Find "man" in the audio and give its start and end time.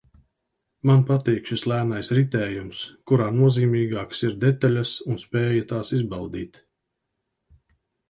0.89-1.03